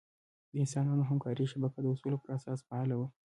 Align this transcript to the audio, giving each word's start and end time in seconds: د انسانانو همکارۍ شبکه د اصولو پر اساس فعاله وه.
د 0.51 0.53
انسانانو 0.63 1.03
همکارۍ 1.09 1.45
شبکه 1.53 1.79
د 1.81 1.85
اصولو 1.93 2.21
پر 2.23 2.29
اساس 2.37 2.59
فعاله 2.67 2.95
وه. 2.99 3.07